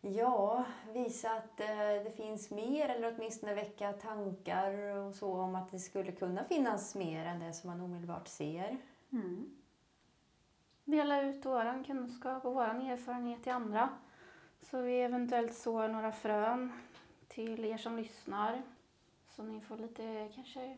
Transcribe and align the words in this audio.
Ja, 0.00 0.64
visa 0.92 1.30
att 1.30 1.60
eh, 1.60 2.04
det 2.04 2.12
finns 2.16 2.50
mer 2.50 2.88
eller 2.88 3.14
åtminstone 3.16 3.54
väcka 3.54 3.92
tankar 3.92 4.96
och 4.96 5.14
så 5.14 5.32
om 5.32 5.54
att 5.54 5.70
det 5.70 5.78
skulle 5.78 6.12
kunna 6.12 6.44
finnas 6.44 6.94
mer 6.94 7.24
än 7.24 7.40
det 7.40 7.52
som 7.52 7.70
man 7.70 7.80
omedelbart 7.80 8.28
ser. 8.28 8.78
Mm. 9.12 9.56
Dela 10.84 11.22
ut 11.22 11.46
vår 11.46 11.84
kunskap 11.84 12.44
och 12.44 12.54
vår 12.54 12.64
erfarenhet 12.64 13.42
till 13.42 13.52
andra. 13.52 13.88
Så 14.62 14.80
vi 14.80 15.00
eventuellt 15.00 15.54
sår 15.54 15.88
några 15.88 16.12
frön 16.12 16.72
till 17.28 17.64
er 17.64 17.78
som 17.78 17.96
lyssnar. 17.96 18.62
Så 19.30 19.42
ni 19.42 19.60
får 19.60 19.76
lite 19.76 20.28
kanske 20.34 20.76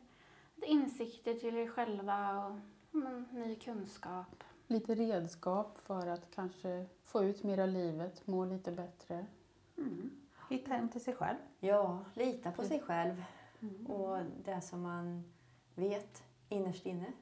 lite 0.55 0.67
insikter 0.67 1.35
till 1.35 1.57
er 1.57 1.69
själva 1.69 2.47
och 2.47 2.59
men, 2.91 3.29
ny 3.33 3.57
kunskap. 3.57 4.45
Lite 4.71 4.95
redskap 4.95 5.79
för 5.79 6.07
att 6.07 6.31
kanske 6.35 6.87
få 7.05 7.25
ut 7.25 7.43
mer 7.43 7.59
av 7.59 7.69
livet, 7.69 8.27
må 8.27 8.45
lite 8.45 8.73
bättre. 8.73 9.27
Mm. 9.79 10.11
Hitta 10.49 10.75
hem 10.75 10.89
till 10.89 11.01
sig 11.01 11.15
själv. 11.15 11.37
Ja, 11.61 12.05
lita 12.15 12.53
på 12.53 12.63
sig 12.63 12.81
själv 12.81 13.25
och 13.89 14.19
det 14.45 14.61
som 14.61 14.83
man 14.83 15.25
vet 15.75 16.23
innerst 16.49 16.87
inne. 16.87 17.13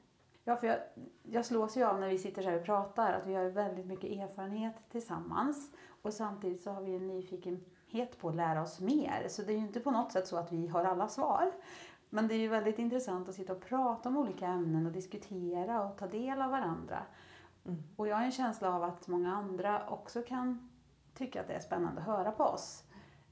Ja, 0.43 0.55
för 0.55 0.67
jag, 0.67 0.77
jag 1.23 1.45
slås 1.45 1.77
ju 1.77 1.83
av 1.83 1.99
när 1.99 2.09
vi 2.09 2.17
sitter 2.17 2.41
så 2.41 2.49
här 2.49 2.59
och 2.59 2.65
pratar 2.65 3.13
att 3.13 3.27
vi 3.27 3.33
har 3.33 3.45
väldigt 3.45 3.85
mycket 3.85 4.11
erfarenhet 4.11 4.75
tillsammans. 4.91 5.71
Och 6.01 6.13
samtidigt 6.13 6.61
så 6.61 6.71
har 6.71 6.81
vi 6.81 6.95
en 6.95 7.07
nyfikenhet 7.07 8.19
på 8.19 8.29
att 8.29 8.35
lära 8.35 8.61
oss 8.61 8.79
mer. 8.79 9.25
Så 9.29 9.41
det 9.41 9.53
är 9.53 9.57
ju 9.57 9.65
inte 9.65 9.79
på 9.79 9.91
något 9.91 10.11
sätt 10.11 10.27
så 10.27 10.37
att 10.37 10.51
vi 10.51 10.67
har 10.67 10.83
alla 10.83 11.07
svar. 11.07 11.51
Men 12.09 12.27
det 12.27 12.33
är 12.33 12.39
ju 12.39 12.47
väldigt 12.47 12.79
intressant 12.79 13.29
att 13.29 13.35
sitta 13.35 13.53
och 13.53 13.61
prata 13.61 14.09
om 14.09 14.17
olika 14.17 14.47
ämnen 14.47 14.85
och 14.85 14.91
diskutera 14.91 15.83
och 15.83 15.97
ta 15.97 16.07
del 16.07 16.41
av 16.41 16.51
varandra. 16.51 17.05
Mm. 17.65 17.83
Och 17.95 18.07
jag 18.07 18.15
har 18.15 18.23
en 18.23 18.31
känsla 18.31 18.73
av 18.75 18.83
att 18.83 19.07
många 19.07 19.35
andra 19.35 19.89
också 19.89 20.21
kan 20.21 20.69
tycka 21.13 21.41
att 21.41 21.47
det 21.47 21.53
är 21.53 21.59
spännande 21.59 22.01
att 22.01 22.07
höra 22.07 22.31
på 22.31 22.43
oss. 22.43 22.83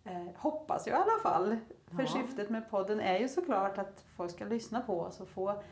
Eh, 0.04 0.28
hoppas 0.36 0.88
jag 0.88 1.00
i 1.00 1.02
alla 1.02 1.20
fall. 1.24 1.58
För 1.88 2.02
Ja. 2.02 2.08
syftet 2.08 2.50
med 2.50 2.70
podden 2.70 3.00
är 3.00 3.20
ju 3.20 3.28
såklart 3.30 3.78
att 3.78 4.06
folk 4.16 4.32
ska 4.32 4.46
lyssna 4.46 4.82
på 4.82 5.00
oss 5.02 5.20
och 5.20 5.28
få 5.28 5.64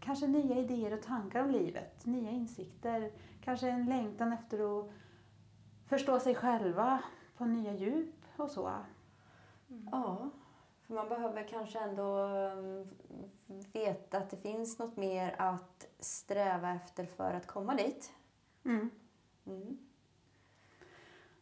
kanske 0.00 0.26
nya 0.26 0.56
idéer 0.58 0.92
och 0.92 1.02
tankar 1.02 1.44
om 1.44 1.50
livet, 1.50 2.06
nya 2.06 2.30
insikter, 2.30 3.12
kanske 3.40 3.68
en 3.68 3.86
längtan 3.86 4.32
efter 4.32 4.80
att 4.80 4.90
förstå 5.86 6.20
sig 6.20 6.34
själva 6.34 6.98
på 7.36 7.44
nya 7.44 7.72
djup 7.72 8.14
och 8.36 8.50
så. 8.50 8.72
Ja, 9.92 10.30
för 10.86 10.94
man 10.94 11.08
behöver 11.08 11.48
kanske 11.48 11.78
ändå 11.78 12.18
um, 12.18 12.86
veta 13.72 14.18
att 14.18 14.30
det 14.30 14.36
finns 14.36 14.78
något 14.78 14.96
mer 14.96 15.34
att 15.38 15.88
sträva 15.98 16.74
efter 16.74 17.06
för 17.06 17.34
att 17.34 17.46
komma 17.46 17.74
dit. 17.74 18.12
Mm. 18.64 18.90
Mm. 19.46 19.78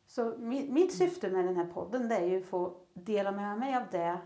Så 0.06 0.32
mi- 0.34 0.70
mitt 0.70 0.94
syfte 0.94 1.30
med 1.30 1.44
den 1.44 1.56
här 1.56 1.66
podden 1.66 2.08
det 2.08 2.16
är 2.16 2.26
ju 2.26 2.41
att 2.41 2.47
få 2.47 2.76
dela 2.92 3.32
med 3.32 3.58
mig 3.58 3.76
av 3.76 3.82
det 3.91 4.19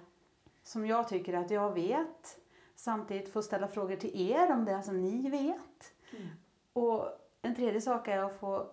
som 0.62 0.86
jag 0.86 1.08
tycker 1.08 1.34
att 1.34 1.50
jag 1.50 1.74
vet. 1.74 2.38
Samtidigt 2.74 3.32
få 3.32 3.42
ställa 3.42 3.68
frågor 3.68 3.96
till 3.96 4.30
er 4.30 4.52
om 4.52 4.64
det 4.64 4.82
som 4.82 5.02
ni 5.02 5.30
vet. 5.30 5.94
Mm. 6.10 6.26
Och 6.72 7.08
en 7.42 7.54
tredje 7.54 7.80
sak 7.80 8.08
är 8.08 8.18
att 8.18 8.40
få 8.40 8.70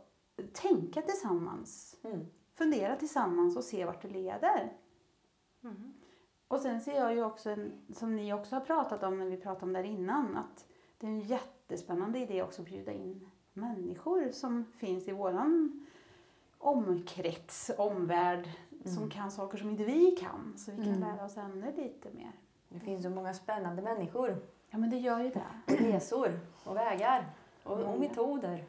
tänka 0.54 1.02
tillsammans. 1.02 1.96
Mm. 2.04 2.26
Fundera 2.54 2.96
tillsammans 2.96 3.58
och 3.58 3.64
se 3.64 3.86
vart 3.86 4.02
det 4.02 4.08
leder. 4.10 4.74
Och 6.48 6.60
sen 6.60 6.82
ser 6.82 6.96
jag 6.96 7.14
ju 7.16 7.24
också, 7.24 7.50
en, 7.50 7.72
som 7.94 8.16
ni 8.16 8.34
också 8.34 8.56
har 8.56 8.62
pratat 8.62 9.04
om 9.04 9.20
när 9.20 9.26
vi 9.26 9.38
pratade 9.38 9.66
om 9.66 9.74
det 9.74 9.80
här 9.80 9.86
innan, 9.86 10.38
att 10.38 10.68
det 10.98 11.08
är 11.08 11.12
en 11.12 11.22
jättespännande 11.22 12.20
idé 12.20 12.44
också 12.44 12.62
att 12.62 12.68
bjuda 12.68 12.92
in 12.92 13.30
människor 13.54 14.32
som 14.32 14.66
finns 14.66 15.08
i 15.08 15.12
våran 15.12 15.86
omkrets, 16.58 17.72
omvärld, 17.78 18.50
som 18.86 19.10
kan 19.10 19.32
saker 19.32 19.58
som 19.58 19.70
inte 19.70 19.84
vi 19.84 20.12
kan. 20.12 20.54
Så 20.58 20.72
vi 20.72 20.84
kan 20.84 21.00
lära 21.00 21.26
oss 21.26 21.38
ännu 21.38 21.72
lite 21.76 22.12
mer. 22.12 22.32
Det 22.70 22.80
finns 22.80 23.04
så 23.04 23.10
många 23.10 23.34
spännande 23.34 23.82
människor, 23.82 24.38
Ja 24.74 24.80
men 24.80 24.90
det 24.90 24.98
gör 24.98 25.20
ju 25.20 25.30
det. 25.30 25.74
resor 25.78 26.40
och 26.64 26.76
vägar 26.76 27.26
och, 27.64 27.80
och 27.80 28.00
metoder. 28.00 28.66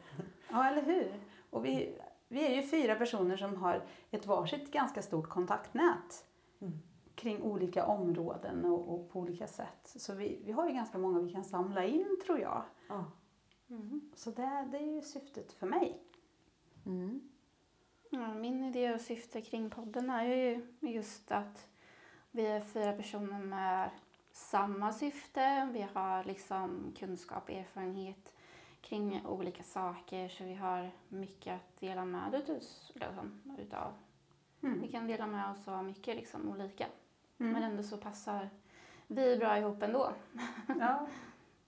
Ja, 0.49 0.69
eller 0.69 0.81
hur? 0.81 1.13
Och 1.49 1.65
vi, 1.65 1.97
vi 2.27 2.45
är 2.45 2.55
ju 2.55 2.67
fyra 2.67 2.95
personer 2.95 3.37
som 3.37 3.55
har 3.55 3.83
ett 4.11 4.25
varsitt 4.25 4.71
ganska 4.71 5.01
stort 5.01 5.29
kontaktnät 5.29 6.25
Mm. 6.61 6.79
Kring 7.25 7.41
olika 7.41 7.85
områden 7.85 8.65
och, 8.65 8.93
och 8.93 9.09
på 9.09 9.19
olika 9.19 9.47
sätt. 9.47 9.81
Så 9.83 10.13
vi, 10.13 10.41
vi 10.45 10.51
har 10.51 10.67
ju 10.67 10.73
ganska 10.73 10.97
många 10.97 11.19
vi 11.19 11.31
kan 11.31 11.43
samla 11.43 11.85
in 11.85 12.17
tror 12.25 12.39
jag. 12.39 12.63
Ja. 12.89 13.05
Så 14.15 14.31
det, 14.31 14.67
det 14.71 14.77
är 14.77 14.95
ju 14.95 15.01
syftet 15.01 15.53
för 15.53 15.67
mig. 15.67 16.03
Mm. 16.85 17.29
Ja, 18.09 18.33
min 18.33 18.63
idé 18.63 18.93
och 18.93 19.01
syfte 19.01 19.41
kring 19.41 19.69
podden 19.69 20.09
är 20.09 20.23
ju 20.23 20.67
just 20.79 21.31
att 21.31 21.67
vi 22.31 22.45
är 22.45 22.61
fyra 22.61 22.93
personer 22.93 23.39
med 23.39 23.89
samma 24.31 24.93
syfte. 24.93 25.69
Vi 25.73 25.87
har 25.93 26.23
liksom 26.23 26.93
kunskap 26.97 27.43
och 27.43 27.55
erfarenhet 27.55 28.33
kring 28.81 29.25
olika 29.25 29.63
saker 29.63 30.29
så 30.29 30.43
vi 30.43 30.55
har 30.55 30.91
mycket 31.09 31.55
att 31.55 31.79
dela 31.79 32.05
med 32.05 32.49
oss 32.49 32.91
utav. 33.57 33.93
Vi 34.59 34.87
kan 34.87 35.07
dela 35.07 35.27
med 35.27 35.51
oss 35.51 35.67
av 35.67 35.85
mycket 35.85 36.15
liksom, 36.15 36.49
olika. 36.49 36.85
Men 37.37 37.63
ändå 37.63 37.83
så 37.83 37.97
passar 37.97 38.49
vi 39.07 39.37
bra 39.37 39.57
ihop 39.57 39.83
ändå. 39.83 40.11
Ja, 40.79 41.07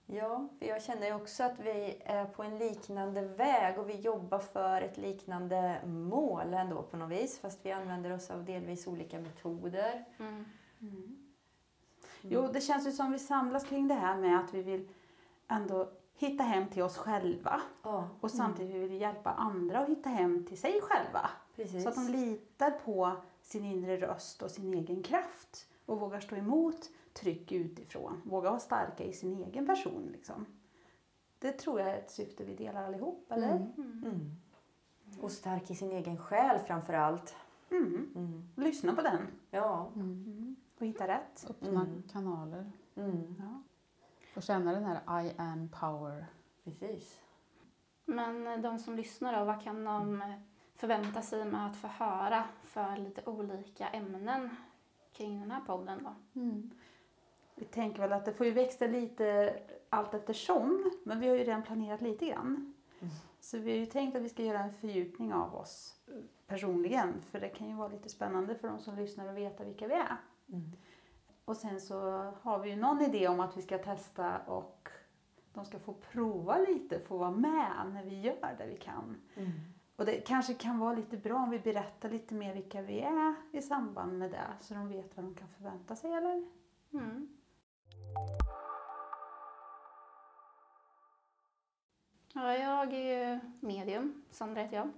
Ja, 0.09 0.47
för 0.59 0.65
jag 0.65 0.81
känner 0.83 1.07
ju 1.07 1.13
också 1.13 1.43
att 1.43 1.59
vi 1.59 2.01
är 2.05 2.25
på 2.25 2.43
en 2.43 2.57
liknande 2.57 3.21
väg 3.21 3.79
och 3.79 3.89
vi 3.89 3.95
jobbar 3.95 4.39
för 4.39 4.81
ett 4.81 4.97
liknande 4.97 5.81
mål 5.85 6.53
ändå 6.53 6.83
på 6.83 6.97
något 6.97 7.11
vis. 7.11 7.39
Fast 7.39 7.65
vi 7.65 7.71
använder 7.71 8.11
oss 8.11 8.31
av 8.31 8.45
delvis 8.45 8.87
olika 8.87 9.19
metoder. 9.19 10.05
Mm. 10.19 10.45
Jo, 12.21 12.47
det 12.53 12.61
känns 12.61 12.87
ju 12.87 12.91
som 12.91 13.11
vi 13.11 13.19
samlas 13.19 13.63
kring 13.65 13.87
det 13.87 13.93
här 13.93 14.17
med 14.17 14.39
att 14.39 14.53
vi 14.53 14.61
vill 14.63 14.89
ändå 15.47 15.89
hitta 16.15 16.43
hem 16.43 16.67
till 16.67 16.81
oss 16.83 16.97
själva. 16.97 17.61
Ja, 17.83 18.09
Och 18.19 18.31
samtidigt 18.31 18.75
vill 18.75 18.89
vi 18.89 18.97
hjälpa 18.97 19.31
andra 19.31 19.79
att 19.79 19.89
hitta 19.89 20.09
hem 20.09 20.45
till 20.45 20.57
sig 20.57 20.81
själva. 20.81 21.29
precis. 21.55 21.83
Så 21.83 21.89
att 21.89 21.95
de 21.95 22.07
litar 22.11 22.71
på 22.71 23.11
sin 23.47 23.65
inre 23.65 23.97
röst 23.97 24.41
och 24.41 24.51
sin 24.51 24.73
egen 24.73 25.03
kraft. 25.03 25.67
Och 25.85 25.99
vågar 25.99 26.19
stå 26.19 26.35
emot 26.35 26.89
tryck 27.13 27.51
utifrån. 27.51 28.21
Vågar 28.25 28.49
vara 28.49 28.59
starka 28.59 29.03
i 29.03 29.13
sin 29.13 29.43
egen 29.43 29.65
person. 29.65 30.09
Liksom. 30.11 30.45
Det 31.39 31.51
tror 31.51 31.79
jag 31.79 31.89
är 31.89 31.97
ett 31.97 32.11
syfte 32.11 32.43
vi 32.43 32.55
delar 32.55 32.83
allihop, 32.83 33.31
eller? 33.31 33.51
Mm. 33.77 34.31
Och 35.21 35.31
stark 35.31 35.71
i 35.71 35.75
sin 35.75 35.91
egen 35.91 36.17
själ 36.17 36.59
framför 36.59 36.93
allt. 36.93 37.35
Mm. 37.71 38.11
Mm. 38.15 38.49
Lyssna 38.55 38.95
på 38.95 39.01
den 39.01 39.27
Ja. 39.51 39.91
och 40.79 40.85
hitta 40.85 41.07
rätt. 41.07 41.45
Öppna 41.49 41.81
Mm. 41.81 42.03
kanaler. 42.11 42.71
Mm. 42.95 43.35
Ja. 43.39 43.61
Och 44.35 44.43
känna 44.43 44.71
den 44.71 44.83
här 44.83 45.23
I 45.25 45.33
am 45.37 45.69
power 45.69 46.25
Precis. 46.63 47.19
Men 48.05 48.61
de 48.61 48.79
som 48.79 48.95
lyssnar 48.95 49.39
då, 49.39 49.45
vad 49.45 49.63
kan 49.63 49.83
de 49.83 50.23
förvänta 50.77 51.21
sig 51.21 51.45
med 51.45 51.65
att 51.65 51.77
få 51.77 51.87
höra 51.87 52.43
för 52.63 52.97
lite 52.97 53.21
olika 53.25 53.87
ämnen 53.87 54.49
kring 55.13 55.39
den 55.39 55.51
här 55.51 55.61
podden 55.61 56.03
då? 56.03 56.39
Mm. 56.39 56.71
Vi 57.55 57.65
tänker 57.65 58.01
väl 58.01 58.13
att 58.13 58.25
det 58.25 58.33
får 58.33 58.45
ju 58.45 58.51
växa 58.51 58.87
lite 58.87 59.55
allt 59.89 60.13
eftersom, 60.13 60.91
men 61.03 61.19
vi 61.19 61.27
har 61.27 61.35
ju 61.35 61.43
redan 61.43 61.63
planerat 61.63 62.01
lite 62.01 62.25
grann. 62.25 62.73
Mm. 62.99 63.13
Så 63.39 63.57
vi 63.57 63.71
har 63.71 63.77
ju 63.77 63.85
tänkt 63.85 64.15
att 64.15 64.21
vi 64.21 64.29
ska 64.29 64.43
göra 64.43 64.59
en 64.59 64.73
fördjupning 64.73 65.33
av 65.33 65.55
oss 65.55 65.99
personligen, 66.47 67.21
för 67.21 67.39
det 67.39 67.49
kan 67.49 67.69
ju 67.69 67.75
vara 67.75 67.87
lite 67.87 68.09
spännande 68.09 68.55
för 68.55 68.67
de 68.67 68.79
som 68.79 68.95
lyssnar 68.95 69.27
att 69.27 69.35
veta 69.35 69.63
vilka 69.63 69.87
vi 69.87 69.93
är. 69.93 70.17
Mm. 70.49 70.71
Och 71.45 71.57
sen 71.57 71.81
så 71.81 71.99
har 72.41 72.59
vi 72.59 72.69
ju 72.69 72.75
någon 72.75 73.01
idé 73.01 73.27
om 73.27 73.39
att 73.39 73.57
vi 73.57 73.61
ska 73.61 73.77
testa 73.77 74.37
och 74.37 74.89
de 75.53 75.65
ska 75.65 75.79
få 75.79 75.93
prova 75.93 76.57
lite, 76.57 76.99
få 76.99 77.17
vara 77.17 77.31
med 77.31 77.91
när 77.93 78.03
vi 78.03 78.21
gör 78.21 78.55
det 78.57 78.67
vi 78.67 78.77
kan. 78.77 79.17
Mm. 79.35 79.51
Och 79.97 80.05
det 80.05 80.21
kanske 80.21 80.53
kan 80.53 80.79
vara 80.79 80.93
lite 80.93 81.17
bra 81.17 81.35
om 81.35 81.49
vi 81.49 81.59
berättar 81.59 82.09
lite 82.09 82.33
mer 82.33 82.53
vilka 82.53 82.81
vi 82.81 82.99
är 82.99 83.35
i 83.51 83.61
samband 83.61 84.17
med 84.19 84.31
det, 84.31 84.47
så 84.59 84.73
de 84.73 84.89
vet 84.89 85.17
vad 85.17 85.25
de 85.25 85.35
kan 85.35 85.47
förvänta 85.47 85.95
sig, 85.95 86.13
eller? 86.13 86.45
Mm. 86.93 87.37
Ja, 92.33 92.53
jag 92.53 92.93
är 92.93 93.31
ju 93.33 93.39
medium, 93.59 94.23
Sandra 94.31 94.61
heter 94.61 94.77
jag. 94.77 94.91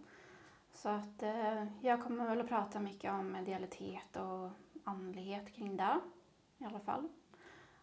Så 0.73 0.89
att 0.89 1.23
eh, 1.23 1.65
jag 1.81 2.03
kommer 2.03 2.27
väl 2.27 2.41
att 2.41 2.47
prata 2.47 2.79
mycket 2.79 3.11
om 3.11 3.35
idealitet 3.35 4.15
och 4.15 4.49
andlighet 4.83 5.53
kring 5.53 5.77
det 5.77 5.99
i 6.57 6.65
alla 6.65 6.79
fall. 6.79 7.07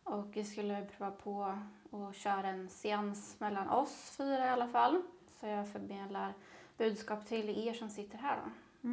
Och 0.04 0.36
vi 0.36 0.44
skulle 0.44 0.84
prova 0.84 1.10
på 1.10 1.56
att 1.90 2.16
köra 2.16 2.48
en 2.48 2.68
seans 2.68 3.40
mellan 3.40 3.68
oss 3.68 4.14
fyra 4.16 4.46
i 4.46 4.48
alla 4.48 4.68
fall. 4.68 5.02
Så 5.40 5.46
jag 5.46 5.68
förmedlar 5.68 6.34
budskap 6.78 7.26
till 7.26 7.68
er 7.68 7.72
som 7.74 7.88
sitter 7.90 8.18
här 8.18 8.36
då. 8.44 8.50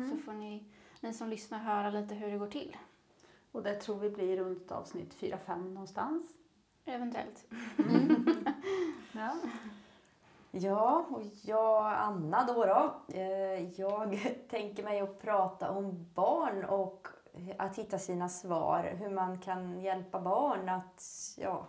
Så 0.10 0.18
får 0.18 0.34
ni, 0.34 0.64
ni 1.02 1.14
som 1.14 1.30
lyssnar 1.30 1.60
höra 1.60 1.90
lite 1.90 2.16
hur 2.16 2.32
det 2.32 2.38
går 2.38 2.48
till. 2.48 2.78
Och 3.52 3.64
det 3.64 3.76
tror 3.76 4.00
vi 4.00 4.10
blir 4.10 4.38
runt 4.38 4.72
avsnitt 4.72 5.16
4-5 5.20 5.74
någonstans. 5.74 6.28
Eventuellt. 6.86 7.46
Ja. 9.16 9.36
Ja, 10.52 11.06
och 11.10 11.22
jag, 11.42 11.86
Anna 11.94 12.46
då, 12.46 12.66
då. 12.66 12.94
Eh, 13.18 13.80
Jag 13.80 14.36
tänker 14.50 14.84
mig 14.84 15.00
att 15.02 15.22
prata 15.22 15.72
om 15.72 16.06
barn 16.14 16.66
och 16.66 17.08
att 17.58 17.78
hitta 17.78 18.00
sina 18.00 18.30
svar. 18.30 18.84
Hur 19.00 19.10
man 19.10 19.38
kan 19.40 19.82
hjälpa 19.82 20.20
barn 20.20 20.70
att 20.70 21.04
ja, 21.38 21.66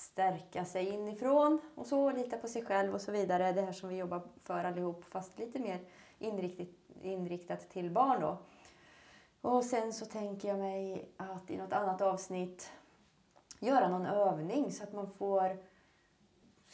stärka 0.00 0.64
sig 0.64 0.88
inifrån 0.88 1.60
och 1.74 1.86
så, 1.86 2.10
lita 2.10 2.36
på 2.36 2.48
sig 2.48 2.64
själv 2.64 2.94
och 2.94 3.00
så 3.00 3.12
vidare. 3.12 3.52
Det 3.52 3.62
här 3.62 3.72
som 3.72 3.88
vi 3.88 3.96
jobbar 3.96 4.22
för 4.42 4.64
allihop, 4.64 5.04
fast 5.04 5.38
lite 5.38 5.58
mer 5.58 5.80
inriktat, 6.18 6.68
inriktat 7.02 7.70
till 7.70 7.90
barn 7.90 8.20
då. 8.20 8.38
Och 9.40 9.64
sen 9.64 9.92
så 9.92 10.06
tänker 10.06 10.48
jag 10.48 10.58
mig 10.58 11.08
att 11.16 11.50
i 11.50 11.56
något 11.56 11.72
annat 11.72 12.00
avsnitt 12.00 12.72
göra 13.58 13.88
någon 13.88 14.06
övning 14.06 14.72
så 14.72 14.84
att 14.84 14.92
man 14.92 15.10
får 15.10 15.58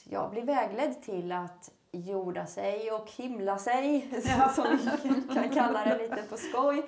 ja, 0.04 0.28
bli 0.28 0.40
vägledd 0.40 1.02
till 1.02 1.32
att 1.32 1.70
jorda 1.92 2.46
sig 2.46 2.92
och 2.92 3.10
himla 3.10 3.58
sig, 3.58 4.10
som 4.54 4.78
vi 5.04 5.34
kan 5.34 5.50
kalla 5.50 5.84
det 5.84 5.98
lite 5.98 6.22
på 6.22 6.36
skoj. 6.36 6.82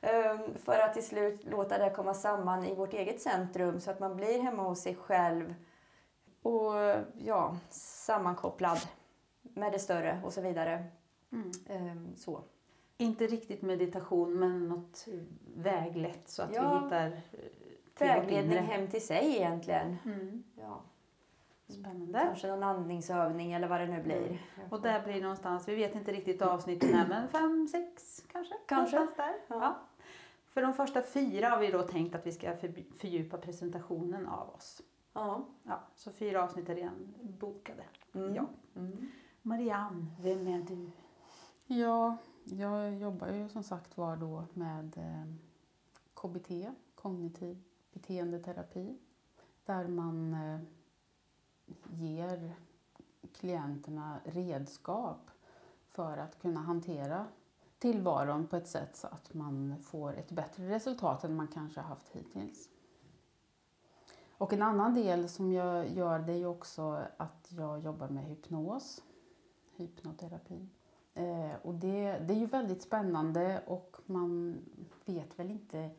Ehm, 0.00 0.38
För 0.64 0.78
att 0.78 0.94
till 0.94 1.06
slut 1.06 1.44
låta 1.44 1.78
det 1.78 1.90
komma 1.90 2.14
samman 2.14 2.64
i 2.64 2.74
vårt 2.74 2.94
eget 2.94 3.20
centrum 3.20 3.80
så 3.80 3.90
att 3.90 4.00
man 4.00 4.16
blir 4.16 4.42
hemma 4.42 4.62
hos 4.62 4.82
sig 4.82 4.94
själv 4.94 5.54
och 6.48 7.04
ja, 7.18 7.56
sammankopplad 7.70 8.78
med 9.42 9.72
det 9.72 9.78
större 9.78 10.20
och 10.24 10.32
så 10.32 10.40
vidare. 10.40 10.84
Mm. 11.32 11.50
Ehm, 11.66 12.16
Så. 12.16 12.40
Inte 13.00 13.26
riktigt 13.26 13.62
meditation, 13.62 14.34
men 14.38 14.68
något 14.68 15.06
väglett 15.56 16.28
så 16.28 16.42
att 16.42 16.54
Ja. 16.54 16.78
vi 16.78 16.84
hittar 16.84 17.06
eh, 17.06 17.12
Vägledning 17.98 18.58
hem 18.58 18.88
till 18.88 19.06
sig 19.06 19.36
egentligen. 19.36 19.96
Mm. 20.04 20.42
Ja. 20.60 20.80
Spännande. 21.68 22.18
Kanske 22.18 22.46
någon 22.48 22.62
andningsövning 22.62 23.52
eller 23.52 23.68
vad 23.68 23.80
det 23.80 23.86
nu 23.86 24.02
blir. 24.02 24.42
Och 24.70 24.80
där 24.80 25.02
blir 25.02 25.22
någonstans, 25.22 25.68
vi 25.68 25.74
vet 25.74 25.94
inte 25.94 26.12
riktigt 26.12 26.42
avsnitten 26.42 26.94
är, 26.94 27.08
men 27.08 27.28
fem, 27.28 27.68
sex 27.68 28.24
kanske? 28.32 28.54
Kanske. 28.66 28.96
Där. 28.98 29.08
Ja. 29.16 29.34
Ja. 29.48 29.76
För 30.46 30.62
de 30.62 30.74
första 30.74 31.02
fyra 31.02 31.48
har 31.48 31.58
vi 31.58 31.70
då 31.70 31.82
tänkt 31.82 32.14
att 32.14 32.26
vi 32.26 32.32
ska 32.32 32.56
fördjupa 32.98 33.36
presentationen 33.38 34.26
av 34.26 34.54
oss. 34.54 34.82
Ja. 35.18 35.44
Ja, 35.62 35.80
så 35.94 36.12
fyra 36.12 36.44
avsnitt 36.44 36.68
är 36.68 36.74
redan 36.74 37.14
bokade. 37.22 37.84
Mm. 38.12 38.34
Ja. 38.34 38.46
Mm. 38.76 39.10
Marianne, 39.42 40.06
vem 40.20 40.46
är 40.46 40.62
du? 40.62 40.90
Ja, 41.66 42.16
jag 42.44 42.94
jobbar 42.94 43.28
ju 43.28 43.48
som 43.48 43.62
sagt 43.62 43.96
var 43.96 44.16
då 44.16 44.44
med 44.54 44.98
eh, 44.98 45.34
KBT, 46.14 46.50
kognitiv 46.94 47.62
beteendeterapi, 47.92 48.98
där 49.64 49.88
man 49.88 50.34
eh, 50.34 50.60
ger 51.90 52.52
klienterna 53.32 54.20
redskap 54.24 55.30
för 55.88 56.16
att 56.16 56.38
kunna 56.42 56.60
hantera 56.60 57.26
tillvaron 57.78 58.46
på 58.46 58.56
ett 58.56 58.68
sätt 58.68 58.96
så 58.96 59.06
att 59.06 59.34
man 59.34 59.82
får 59.82 60.16
ett 60.16 60.30
bättre 60.30 60.68
resultat 60.68 61.24
än 61.24 61.36
man 61.36 61.48
kanske 61.48 61.80
haft 61.80 62.08
hittills. 62.08 62.68
Och 64.38 64.52
en 64.52 64.62
annan 64.62 64.94
del 64.94 65.28
som 65.28 65.52
jag 65.52 65.88
gör 65.88 66.18
det 66.18 66.32
är 66.32 66.36
ju 66.36 66.46
också 66.46 67.06
att 67.16 67.52
jag 67.56 67.84
jobbar 67.84 68.08
med 68.08 68.24
hypnos, 68.24 69.02
hypnoterapi. 69.76 70.68
Eh, 71.14 71.52
och 71.62 71.74
det, 71.74 72.18
det 72.18 72.34
är 72.34 72.38
ju 72.38 72.46
väldigt 72.46 72.82
spännande 72.82 73.62
och 73.66 73.96
man 74.06 74.58
vet 75.04 75.38
väl 75.38 75.50
inte 75.50 75.90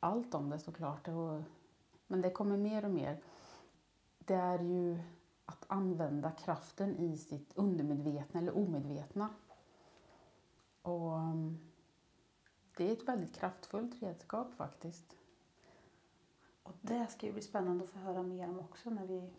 allt 0.00 0.34
om 0.34 0.50
det 0.50 0.58
såklart. 0.58 1.08
Och, 1.08 1.42
men 2.06 2.20
det 2.20 2.30
kommer 2.30 2.56
mer 2.56 2.84
och 2.84 2.90
mer. 2.90 3.22
Det 4.18 4.34
är 4.34 4.58
ju 4.58 4.98
att 5.44 5.64
använda 5.66 6.30
kraften 6.30 6.96
i 6.96 7.16
sitt 7.16 7.52
undermedvetna 7.54 8.40
eller 8.40 8.56
omedvetna. 8.56 9.28
Och 10.82 11.18
mm, 11.18 11.58
det 12.76 12.88
är 12.88 12.92
ett 12.92 13.08
väldigt 13.08 13.34
kraftfullt 13.34 14.02
redskap 14.02 14.54
faktiskt. 14.54 15.16
Och 16.64 16.72
det 16.80 17.06
ska 17.06 17.26
ju 17.26 17.32
bli 17.32 17.42
spännande 17.42 17.84
att 17.84 17.90
få 17.90 17.98
höra 17.98 18.22
mer 18.22 18.48
om 18.48 18.58
också 18.58 18.90
när 18.90 19.06
vi, 19.06 19.30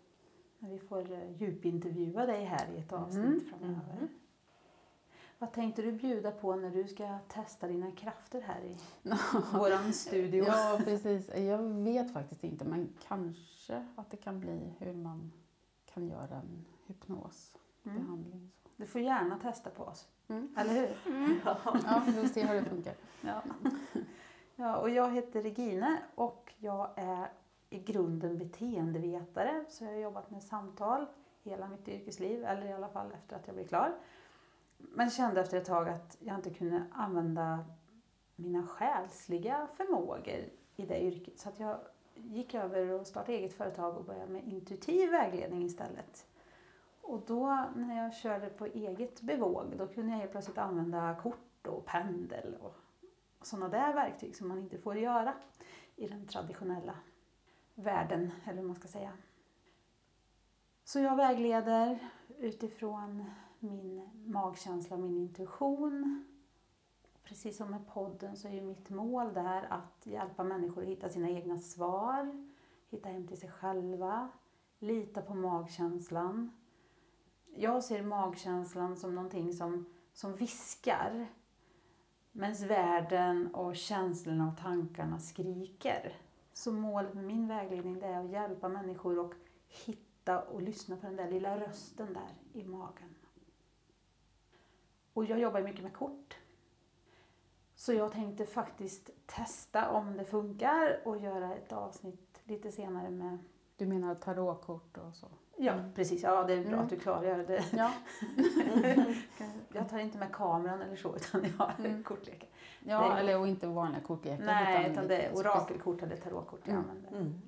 när 0.58 0.70
vi 0.70 0.78
får 0.78 1.12
eh, 1.12 1.32
djupintervjua 1.36 2.26
dig 2.26 2.44
här 2.44 2.68
i 2.76 2.78
ett 2.78 2.92
avsnitt 2.92 3.24
Mm. 3.26 3.44
framöver. 3.50 3.94
Mhm. 4.00 4.08
Vad 5.38 5.52
tänkte 5.52 5.82
du 5.82 5.92
bjuda 5.92 6.30
på 6.30 6.56
när 6.56 6.70
du 6.70 6.88
ska 6.88 7.18
testa 7.28 7.66
dina 7.68 7.92
krafter 7.92 8.40
här 8.40 8.60
i 8.60 8.76
våran 9.58 9.92
studio? 9.92 10.44
Ja, 10.46 10.80
precis. 10.84 11.28
Jag 11.36 11.58
vet 11.58 12.12
faktiskt 12.12 12.44
inte, 12.44 12.64
men 12.64 12.88
kanske 13.08 13.86
att 13.96 14.10
det 14.10 14.16
kan 14.16 14.40
bli 14.40 14.72
hur 14.78 14.92
man 14.92 15.32
kan 15.86 16.08
göra 16.08 16.36
en 16.36 16.64
hypnosbehandling. 16.86 18.50
Så. 18.62 18.68
Du 18.76 18.86
får 18.86 19.00
gärna 19.00 19.38
testa 19.38 19.70
på 19.70 19.82
oss, 19.84 20.08
Mm. 20.28 20.54
eller 20.56 20.74
hur? 20.74 21.12
Mm. 21.14 21.38
Ja, 21.44 22.02
vi 22.06 22.12
får 22.12 22.26
se 22.28 22.46
hur 22.46 22.54
det 22.54 22.64
funkar. 22.64 22.94
Ja 23.20 23.42
ja, 24.56 24.76
och 24.76 24.90
jag 24.90 25.10
heter 25.10 25.42
Regine 25.42 25.98
och 26.14 26.54
jag 26.58 26.90
är 26.96 27.28
i 27.70 27.78
grunden 27.78 28.38
beteendevetare. 28.38 29.64
Så 29.68 29.84
jag 29.84 29.90
har 29.90 29.98
jobbat 29.98 30.30
med 30.30 30.42
samtal 30.42 31.06
hela 31.42 31.68
mitt 31.68 31.88
yrkesliv, 31.88 32.44
eller 32.44 32.66
i 32.66 32.72
alla 32.72 32.88
fall 32.88 33.12
efter 33.12 33.36
att 33.36 33.46
jag 33.46 33.54
blev 33.56 33.66
klar. 33.66 33.94
Men 34.78 35.10
kände 35.10 35.40
efter 35.40 35.58
ett 35.58 35.64
tag 35.64 35.88
att 35.88 36.16
jag 36.20 36.36
inte 36.36 36.50
kunde 36.50 36.82
använda 36.92 37.64
mina 38.36 38.66
själsliga 38.66 39.68
förmågor 39.76 40.44
i 40.76 40.86
det 40.86 41.02
yrket. 41.02 41.38
Så 41.38 41.48
att 41.48 41.60
jag 41.60 41.78
gick 42.14 42.54
över 42.54 42.90
och 42.90 43.06
startade 43.06 43.38
eget 43.38 43.54
företag 43.54 43.96
och 43.96 44.04
började 44.04 44.32
med 44.32 44.44
intuitiv 44.44 45.10
vägledning 45.10 45.64
istället. 45.64 46.26
Och 47.00 47.22
då 47.26 47.64
när 47.76 48.02
jag 48.02 48.14
körde 48.14 48.48
på 48.48 48.66
eget 48.66 49.20
bevåg, 49.20 49.74
då 49.78 49.86
kunde 49.86 50.12
jag 50.12 50.18
helt 50.18 50.30
plötsligt 50.30 50.58
använda 50.58 51.16
kort 51.22 51.66
och 51.66 51.84
pendel 51.84 52.56
och 52.60 52.74
sådana 53.42 53.68
där 53.68 53.94
verktyg 53.94 54.36
som 54.36 54.48
man 54.48 54.58
inte 54.58 54.78
får 54.78 54.96
göra 54.96 55.34
i 55.96 56.08
den 56.08 56.26
traditionella 56.26 56.94
världen, 57.74 58.30
eller 58.44 58.60
hur 58.60 58.66
man 58.66 58.76
ska 58.76 58.88
säga. 58.88 59.12
Så 60.84 61.00
jag 61.00 61.16
vägleder 61.16 61.98
utifrån 62.38 63.24
min 63.58 64.08
magkänsla 64.26 64.96
och 64.96 65.02
min 65.02 65.16
intuition. 65.16 66.24
Precis 67.24 67.56
som 67.56 67.70
med 67.70 67.86
podden 67.88 68.36
så 68.36 68.48
är 68.48 68.52
ju 68.52 68.62
mitt 68.62 68.90
mål 68.90 69.34
där 69.34 69.62
att 69.72 70.06
hjälpa 70.06 70.44
människor 70.44 70.82
att 70.82 70.88
hitta 70.88 71.08
sina 71.08 71.30
egna 71.30 71.58
svar, 71.58 72.46
hitta 72.88 73.08
hem 73.08 73.26
till 73.26 73.40
sig 73.40 73.50
själva, 73.50 74.28
lita 74.78 75.22
på 75.22 75.34
magkänslan. 75.34 76.50
Jag 77.54 77.84
ser 77.84 78.02
magkänslan 78.02 78.96
som 78.96 79.14
någonting 79.14 79.52
som, 79.52 79.86
som 80.12 80.36
viskar 80.36 81.26
medan 82.36 82.68
världen 82.68 83.54
och 83.54 83.76
känslorna 83.76 84.48
och 84.48 84.58
tankarna 84.62 85.18
skriker. 85.18 86.12
Så 86.52 86.72
målet 86.72 87.14
med 87.14 87.24
min 87.24 87.48
vägledning 87.48 87.98
det 87.98 88.06
är 88.06 88.24
att 88.24 88.30
hjälpa 88.30 88.68
människor 88.68 89.26
att 89.26 89.32
hitta 89.68 90.42
och 90.42 90.62
lyssna 90.62 90.96
på 90.96 91.06
den 91.06 91.16
där 91.16 91.30
lilla 91.30 91.60
rösten 91.60 92.12
där 92.12 92.60
i 92.60 92.64
magen. 92.64 93.14
Och 95.12 95.24
jag 95.24 95.38
jobbar 95.38 95.60
mycket 95.62 95.82
med 95.82 95.92
kort. 95.92 96.36
Så 97.74 97.92
jag 97.92 98.12
tänkte 98.12 98.46
faktiskt 98.46 99.10
testa 99.26 99.90
om 99.90 100.16
det 100.16 100.24
funkar 100.24 101.00
och 101.04 101.18
göra 101.18 101.54
ett 101.54 101.72
avsnitt 101.72 102.40
lite 102.44 102.72
senare 102.72 103.10
med 103.10 103.38
Du 103.76 103.86
menar 103.86 104.14
tarotkort 104.14 104.96
och 104.98 105.14
så? 105.14 105.26
Ja, 105.56 105.72
Mm. 105.72 105.92
precis. 105.94 106.22
Ja, 106.22 106.44
det 106.44 106.52
är 106.52 106.60
bra 106.60 106.68
Mm. 106.72 106.80
att 106.84 106.90
du 106.90 106.98
klargör 106.98 107.38
det. 107.46 107.64
Ja. 107.72 107.92
Jag 109.86 109.90
tar 109.90 109.98
inte 109.98 110.18
med 110.18 110.32
kameran 110.32 110.82
eller 110.82 110.96
så, 110.96 111.16
utan 111.16 111.42
jag 111.44 111.50
har 111.66 111.74
Mm. 111.78 112.02
kortlekar. 112.04 112.48
ja 112.84 113.08
Det- 113.14 113.20
eller 113.20 113.38
och 113.40 113.48
inte 113.48 113.66
vanliga 113.66 114.00
kortlekar. 114.02 114.44
Nej, 114.44 114.90
utan 114.90 115.08
det 115.08 115.16
är 115.16 115.34
orakelkort 115.36 116.02
eller 116.02 116.16
tarotkort 116.16 116.60
jag 116.64 116.74
Mm. 116.74 116.90
använder. 116.90 117.10
Mm. 117.20 117.40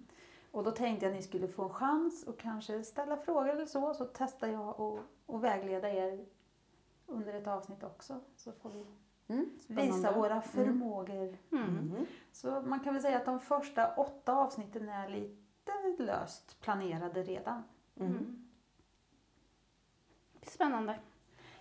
Och 0.51 0.65
då 0.65 0.71
tänkte 0.71 1.07
jag 1.07 1.11
att 1.13 1.17
ni 1.17 1.23
skulle 1.23 1.49
få 1.49 1.63
en 1.63 1.71
chans 1.71 2.25
och 2.25 2.39
kanske 2.39 2.85
ställa 2.85 3.17
frågor 3.17 3.49
eller 3.49 3.67
så, 3.67 3.95
så 3.95 4.05
testar 4.05 4.49
jag 4.49 4.81
och, 4.81 4.99
och 5.27 5.45
vägleda 5.45 5.91
er 5.91 6.25
under 7.07 7.35
ett 7.35 7.47
avsnitt 7.47 7.83
också. 7.83 8.21
Så 8.37 8.53
får 8.53 8.71
vi 8.71 8.85
Mm, 9.35 9.51
visa 9.67 10.13
våra 10.13 10.41
förmågor. 10.41 11.37
Mm. 11.53 11.65
Mm. 11.79 12.07
Så 12.33 12.61
man 12.61 12.81
kan 12.81 12.93
väl 12.95 13.03
säga 13.03 13.17
att 13.17 13.25
de 13.25 13.41
första 13.41 13.95
åtta 13.95 14.33
avsnitten 14.37 14.89
är 14.89 15.09
lite 15.09 16.03
löst 16.03 16.61
planerade 16.61 17.23
redan. 17.23 17.63
Mm. 17.97 18.13
Mm. 18.13 18.49
Spännande. 20.43 20.99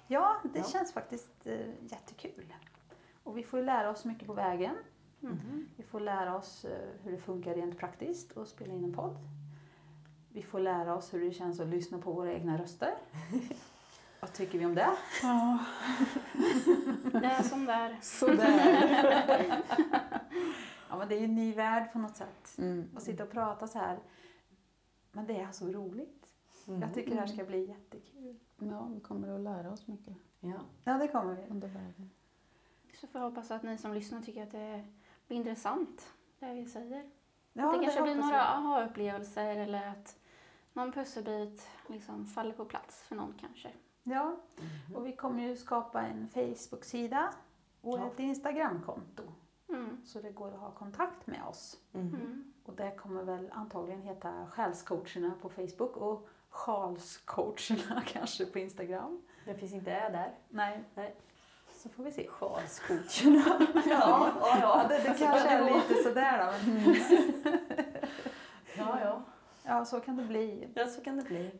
Ja, 0.07 0.37
det 0.53 0.59
Ja. 0.59 0.65
känns 0.65 0.93
faktiskt 0.93 1.29
eh, 1.47 1.67
jättekul. 1.81 2.53
Och 3.23 3.37
vi 3.37 3.43
får 3.43 3.59
ju 3.59 3.65
lära 3.65 3.89
oss 3.89 4.05
mycket 4.05 4.27
på 4.27 4.33
vägen. 4.33 4.75
Mm. 5.23 5.67
Vi 5.75 5.83
får 5.83 5.99
lära 5.99 6.35
oss 6.37 6.65
eh, 6.65 6.89
hur 7.03 7.11
det 7.11 7.17
funkar 7.17 7.53
rent 7.55 7.77
praktiskt 7.77 8.37
att 8.37 8.47
spela 8.47 8.73
in 8.73 8.83
en 8.83 8.93
podd. 8.93 9.17
Vi 10.29 10.43
får 10.43 10.59
lära 10.59 10.95
oss 10.95 11.13
hur 11.13 11.25
det 11.25 11.31
känns 11.33 11.59
att 11.59 11.67
lyssna 11.67 11.97
på 11.97 12.11
våra 12.11 12.33
egna 12.33 12.57
röster. 12.57 12.93
Vad 14.19 14.33
tycker 14.33 14.59
vi 14.59 14.65
om 14.65 14.75
det? 14.75 14.89
Ja, 15.23 15.57
Det 17.11 17.25
är 17.27 17.43
som 17.43 17.65
där. 17.65 17.97
sådär. 18.01 19.63
Ja, 20.89 20.97
men 20.97 21.07
det 21.09 21.15
är 21.15 21.19
ju 21.19 21.25
en 21.25 21.35
ny 21.35 21.53
värld 21.53 21.93
på 21.93 21.99
något 21.99 22.15
sätt. 22.17 22.55
Mm. 22.57 22.89
Att 22.95 23.03
sitta 23.03 23.23
och 23.23 23.31
prata 23.31 23.67
så 23.67 23.79
här. 23.79 23.99
Men 25.11 25.25
det 25.27 25.39
är 25.39 25.51
så 25.51 25.67
roligt. 25.67 26.25
Mm. 26.67 26.81
Jag 26.81 26.93
tycker 26.93 27.12
det 27.12 27.19
här 27.19 27.27
ska 27.27 27.43
bli 27.45 27.65
jättekul. 27.67 28.39
Ja, 28.57 28.88
vi 28.93 29.00
kommer 29.00 29.36
att 29.36 29.41
lära 29.41 29.71
oss 29.71 29.88
mycket 29.88 30.15
Ja. 30.39 30.59
Ja, 30.83 30.93
det 30.93 31.07
kommer 31.07 31.36
vi. 31.36 31.41
under 31.50 31.67
vägen. 31.67 32.09
Så 33.01 33.07
får 33.07 33.21
jag 33.21 33.29
hoppas 33.29 33.51
att 33.51 33.63
ni 33.63 33.77
som 33.77 33.93
lyssnar 33.93 34.21
tycker 34.21 34.43
att 34.43 34.51
det 34.51 34.86
blir 35.27 35.38
intressant, 35.38 36.13
det 36.39 36.53
vi 36.53 36.65
säger. 36.65 37.09
Ja, 37.53 37.71
det 37.77 37.83
kanske 37.83 38.01
blir 38.01 38.15
några 38.15 38.41
aha-upplevelser 38.45 39.55
eller 39.57 39.88
att 39.88 40.19
någon 40.74 40.91
pusselbit 40.91 41.67
liksom 41.88 42.25
faller 42.25 42.53
på 42.53 42.65
plats 42.65 43.03
för 43.03 43.15
någon 43.15 43.33
kanske. 43.39 43.69
Ja, 44.03 44.36
och 44.95 45.05
vi 45.07 45.15
kommer 45.15 45.43
ju 45.43 45.55
skapa 45.57 46.01
en 46.01 46.29
Facebook-sida 46.29 47.33
och 47.81 48.00
Ja. 48.00 48.07
ett 48.07 48.19
Instagram-konto. 48.19 49.24
Mm. 49.69 50.05
Så 50.05 50.21
det 50.21 50.31
går 50.31 50.47
att 50.53 50.59
ha 50.59 50.71
kontakt 50.71 51.27
med 51.27 51.43
oss. 51.43 51.77
Mm. 51.93 52.07
Mm. 52.15 52.53
Och 52.65 52.75
det 52.75 52.91
kommer 52.95 53.24
väl 53.24 53.51
antagligen 53.53 54.01
heta 54.01 54.47
Själscoacherna 54.50 55.31
på 55.41 55.50
Facebook 55.50 55.97
och 55.97 56.27
Sjalscoacherna 56.49 58.03
kanske 58.07 58.45
på 58.45 58.59
Instagram. 58.59 59.21
Det 59.45 59.55
finns 59.55 59.73
inte 59.73 59.91
Ä 59.91 60.09
där. 60.09 60.33
Nej. 60.49 60.83
Nej. 60.95 61.15
Så 61.73 61.89
får 61.89 62.03
vi 62.03 62.11
se. 62.11 62.27
Sjalscoacherna. 62.27 63.67
ja, 63.89 64.31
ja, 64.39 64.57
ja. 64.61 64.85
det, 64.89 64.97
det 64.97 65.15
kanske 65.19 65.47
är 65.49 65.73
lite 65.73 66.03
sådär 66.03 66.45
då. 66.45 66.69
Men, 66.71 66.95
Ja, 68.77 68.99
ja. 69.01 69.21
ja, 69.63 69.85
så 69.85 69.99
kan 69.99 70.17
det 70.17 70.23
bli. 70.23 70.69
Ja, 70.75 70.87
så 70.87 71.01
kan 71.01 71.17
det 71.17 71.23
bli. 71.23 71.51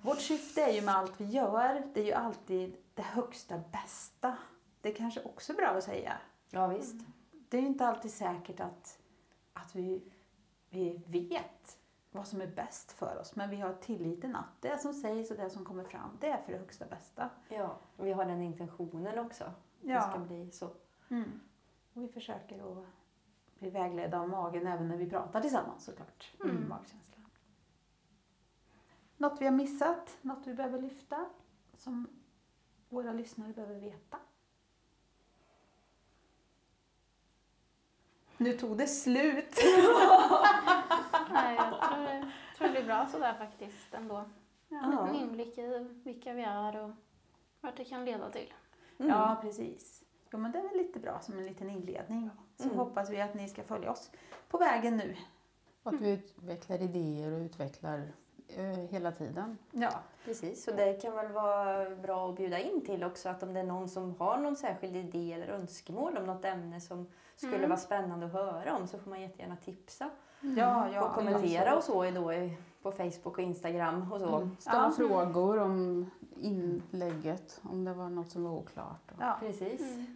Vårt 0.00 0.20
syfte 0.20 0.62
är 0.62 0.72
ju 0.72 0.80
med 0.80 0.94
allt 0.96 1.20
vi 1.20 1.24
gör, 1.24 1.82
det 1.94 2.00
är 2.00 2.04
ju 2.04 2.12
alltid 2.12 2.76
det 2.94 3.02
högsta 3.02 3.58
bästa. 3.58 4.36
Det 4.80 4.88
är 4.88 4.94
kanske 4.94 5.22
också 5.22 5.52
bra 5.52 5.66
att 5.66 5.84
säga. 5.84 6.16
Ja, 6.50 6.66
visst. 6.66 6.96
Det 7.30 7.56
är 7.56 7.60
ju 7.60 7.66
inte 7.66 7.86
alltid 7.86 8.10
säkert 8.10 8.60
att, 8.60 8.98
att 9.64 9.74
vi, 9.74 10.02
vi 10.70 11.02
vet 11.06 11.78
vad 12.10 12.26
som 12.28 12.40
är 12.40 12.46
bäst 12.46 12.92
för 12.92 13.18
oss. 13.20 13.36
Men 13.36 13.50
vi 13.50 13.56
har 13.56 13.74
tilliten 13.74 14.36
att 14.36 14.60
det 14.62 14.78
som 14.78 14.94
sägs 14.94 15.30
och 15.30 15.36
det 15.36 15.50
som 15.50 15.64
kommer 15.64 15.84
fram, 15.84 16.16
det 16.20 16.28
är 16.28 16.42
för 16.42 16.52
det 16.52 16.58
högsta 16.58 16.86
bästa. 16.86 17.30
Ja, 17.48 17.78
och 17.96 18.06
vi 18.06 18.12
har 18.12 18.24
den 18.24 18.42
intentionen 18.42 19.18
också. 19.18 19.52
Det 19.80 19.92
Ja. 19.92 20.02
ska 20.10 20.18
bli 20.18 20.50
så. 20.50 20.70
Mm. 21.08 21.40
Och 21.94 22.02
vi 22.02 22.08
försöker 22.08 22.78
att 22.80 22.86
bli 23.58 23.70
vägledda 23.70 24.20
av 24.20 24.28
magen 24.28 24.66
även 24.66 24.88
när 24.88 24.96
vi 24.96 25.10
pratar 25.10 25.40
tillsammans 25.40 25.84
såklart. 25.84 26.32
Mm. 26.44 26.68
Magkänslan. 26.68 27.24
Något 29.16 29.40
vi 29.40 29.44
har 29.44 29.52
missat, 29.52 30.18
något 30.22 30.46
vi 30.46 30.54
behöver 30.54 30.82
lyfta 30.82 31.26
som 31.74 32.06
våra 32.88 33.12
lyssnare 33.12 33.52
behöver 33.52 33.74
veta. 33.80 34.18
Nu 38.38 38.52
tog 38.52 38.76
det 38.78 38.86
slut. 38.86 39.58
Nej, 41.32 41.56
jag 41.56 41.90
tror 41.90 42.04
det, 42.04 42.30
tror 42.56 42.66
det 42.68 42.72
blir 42.72 42.84
bra 42.84 43.06
sådär 43.12 43.34
faktiskt 43.38 43.94
ändå. 43.94 44.24
Ja, 44.68 44.78
En 44.84 44.90
liten 44.90 45.14
inblick 45.14 45.58
i 45.58 45.88
vilka 46.04 46.32
vi 46.32 46.42
är 46.42 46.84
och 46.84 46.90
vart 47.60 47.76
det 47.76 47.84
kan 47.84 48.04
leda 48.04 48.30
till. 48.30 48.52
Mm. 48.98 49.10
ja 49.12 49.36
precis. 49.42 50.02
Jo, 50.32 50.38
men 50.38 50.52
det 50.52 50.58
är 50.58 50.62
väl 50.68 50.76
lite 50.78 50.98
bra 50.98 51.20
som 51.20 51.38
en 51.38 51.46
liten 51.46 51.70
inledning. 51.70 52.30
Så 52.56 52.64
Mm. 52.64 52.76
hoppas 52.78 53.10
vi 53.10 53.20
att 53.20 53.34
ni 53.34 53.48
ska 53.48 53.62
följa 53.62 53.90
oss 53.92 54.10
på 54.48 54.58
vägen 54.58 54.96
nu. 54.96 55.16
Och 55.82 55.94
att 55.94 56.00
vi 56.00 56.10
utvecklar 56.10 56.82
idéer 56.82 57.32
och 57.32 57.38
utvecklar 57.40 58.12
eh, 58.48 58.64
hela 58.90 59.12
tiden. 59.12 59.58
Ja, 59.70 59.92
Precis, 60.24 60.68
och 60.68 60.76
det 60.76 61.02
kan 61.02 61.14
väl 61.16 61.32
vara 61.32 61.90
bra 61.96 62.28
att 62.30 62.36
bjuda 62.36 62.58
in 62.58 62.84
till 62.86 63.04
också 63.04 63.28
att 63.28 63.42
om 63.42 63.54
det 63.54 63.60
är 63.60 63.64
någon 63.64 63.88
som 63.88 64.14
har 64.18 64.38
någon 64.38 64.56
särskild 64.56 64.96
idé 64.96 65.32
eller 65.32 65.46
önskemål 65.48 66.16
om 66.16 66.24
något 66.26 66.44
ämne 66.44 66.80
som 66.80 67.08
skulle 67.38 67.56
Mm. 67.56 67.68
vara 67.68 67.78
spännande 67.80 68.26
att 68.26 68.32
höra 68.32 68.76
om 68.76 68.86
så 68.86 68.98
får 68.98 69.10
man 69.10 69.20
jättegärna 69.20 69.56
tipsa 69.56 70.10
ja, 70.40 70.88
ja. 70.94 71.04
och 71.08 71.14
kommentera 71.14 71.76
och 71.76 71.82
så 71.82 72.10
då 72.10 72.32
på 72.82 72.92
Facebook 72.92 73.26
och 73.38 73.38
Instagram 73.38 74.12
och 74.12 74.20
så. 74.20 74.36
Mm. 74.36 74.56
Ställa 74.58 74.84
Ja. 74.84 74.90
frågor 75.08 75.58
om 75.58 76.10
inlägget, 76.40 77.60
om 77.64 77.84
det 77.84 77.94
var 77.94 78.08
något 78.08 78.30
som 78.30 78.44
var 78.44 78.50
oklart. 78.52 79.12
Och, 79.16 79.22
Ja. 79.22 79.36
Precis. 79.40 79.80
Mm. 79.80 80.06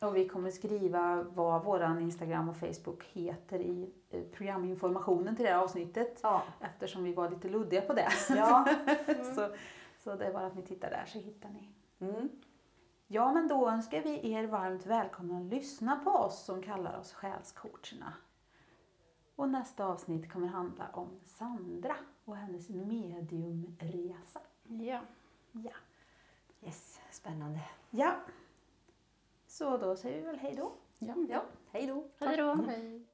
Och 0.00 0.16
vi 0.16 0.28
kommer 0.28 0.50
skriva 0.50 1.22
vad 1.22 1.64
våran 1.64 1.98
Instagram 2.00 2.48
och 2.48 2.56
Facebook 2.56 3.04
heter 3.04 3.58
i 3.58 3.90
programinformationen 4.32 5.36
till 5.36 5.44
det 5.44 5.50
här 5.52 5.62
avsnittet. 5.62 6.20
Ja. 6.22 6.42
Eftersom 6.60 7.04
vi 7.04 7.12
var 7.14 7.30
lite 7.30 7.48
luddiga 7.48 7.80
på 7.80 7.92
det. 7.92 8.08
ja. 8.28 8.68
så, 9.36 9.48
så 9.98 10.14
det 10.16 10.24
är 10.26 10.32
bara 10.32 10.46
att 10.46 10.54
ni 10.54 10.62
tittar 10.62 10.90
där 10.90 11.04
så 11.06 11.18
hittar 11.18 11.48
ni. 11.48 11.68
Mm. 12.00 12.28
Ja, 13.12 13.32
men 13.32 13.48
då 13.48 13.68
önskar 13.70 14.02
vi 14.02 14.32
er 14.32 14.46
varmt 14.46 14.86
välkomna 14.86 15.38
att 15.38 15.44
lyssna 15.44 15.96
på 15.96 16.10
oss 16.10 16.44
som 16.44 16.62
kallar 16.62 16.98
oss 16.98 17.12
Själscoacherna. 17.12 18.12
Och 19.36 19.48
nästa 19.48 19.84
avsnitt 19.84 20.32
kommer 20.32 20.46
handla 20.46 20.88
om 20.92 21.20
Sandra 21.24 21.96
och 22.24 22.36
hennes 22.36 22.68
mediumresa. 22.68 24.40
Ja. 24.68 25.00
Ja. 25.52 25.70
Yes, 26.62 27.00
spännande. 27.10 27.60
ja. 27.90 28.14
Så 29.46 29.76
då 29.76 29.96
säger 29.96 30.20
vi 30.20 30.26
väl 30.26 30.38
hej 30.38 30.54
då. 30.56 30.72
Ja. 30.98 31.14
Ja, 31.28 31.44
hej 31.70 31.86
då. 31.86 32.04
Hej 32.18 32.36
då. 32.36 32.54
Hej. 32.54 33.06